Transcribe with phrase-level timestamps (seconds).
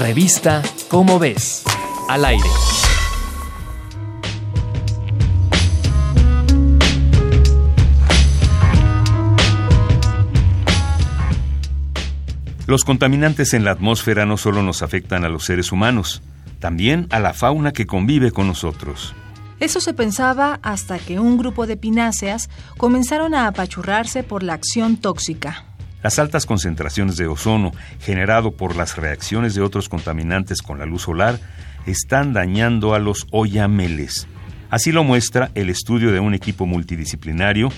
[0.00, 1.64] Revista Cómo ves.
[2.08, 2.44] Al aire.
[12.66, 16.22] Los contaminantes en la atmósfera no solo nos afectan a los seres humanos,
[16.58, 19.14] también a la fauna que convive con nosotros.
[19.60, 24.98] Eso se pensaba hasta que un grupo de pináceas comenzaron a apachurrarse por la acción
[24.98, 25.64] tóxica.
[26.02, 31.02] Las altas concentraciones de ozono, generado por las reacciones de otros contaminantes con la luz
[31.02, 31.40] solar,
[31.86, 34.26] están dañando a los oyameles.
[34.70, 37.70] Así lo muestra el estudio de un equipo multidisciplinario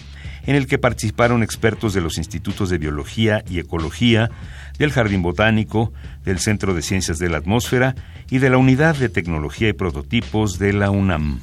[0.47, 4.31] en el que participaron expertos de los institutos de biología y ecología,
[4.79, 5.93] del Jardín Botánico,
[6.25, 7.95] del Centro de Ciencias de la Atmósfera
[8.31, 11.41] y de la Unidad de Tecnología y Prototipos de la UNAM.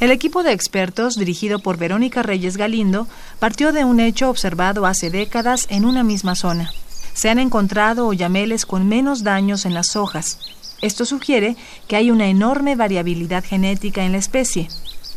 [0.00, 3.06] El equipo de expertos, dirigido por Verónica Reyes Galindo,
[3.38, 6.72] partió de un hecho observado hace décadas en una misma zona.
[7.12, 10.38] Se han encontrado oyameles con menos daños en las hojas.
[10.80, 11.54] Esto sugiere
[11.86, 14.68] que hay una enorme variabilidad genética en la especie.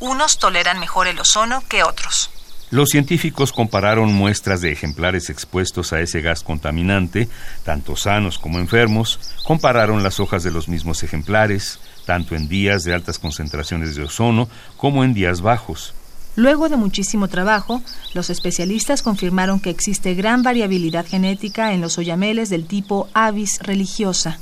[0.02, 2.30] Unos toleran mejor el ozono que otros.
[2.74, 7.30] Los científicos compararon muestras de ejemplares expuestos a ese gas contaminante,
[7.64, 12.96] tanto sanos como enfermos, compararon las hojas de los mismos ejemplares, tanto en días de
[12.96, 15.94] altas concentraciones de ozono como en días bajos.
[16.36, 17.84] Luego de muchísimo trabajo,
[18.16, 24.40] los especialistas confirmaron que existe gran variabilidad genética en los oyameles del tipo Avis religiosa.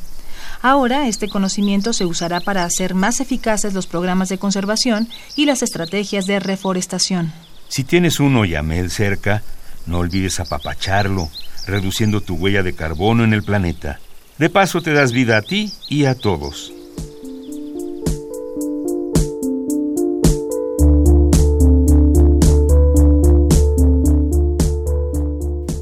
[0.61, 5.63] Ahora este conocimiento se usará para hacer más eficaces los programas de conservación y las
[5.63, 7.33] estrategias de reforestación.
[7.71, 9.43] Si tienes un oyamel cerca,
[9.85, 11.29] no olvides apapacharlo,
[11.67, 14.01] reduciendo tu huella de carbono en el planeta.
[14.37, 16.73] De paso te das vida a ti y a todos.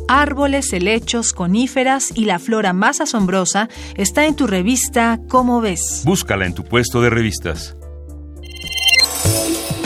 [0.08, 6.04] árboles, helechos, coníferas y la flora más asombrosa está en tu revista Cómo ves.
[6.06, 7.76] Búscala en tu puesto de revistas.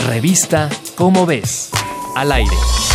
[0.08, 1.72] Revista Cómo ves.
[2.16, 2.93] Al aire.